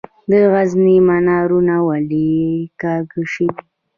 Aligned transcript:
د 0.29 0.31
غزني 0.51 0.97
منارونه 1.07 1.75
ولې 1.87 2.25
کږه 2.81 3.23
شوي؟ 3.33 3.47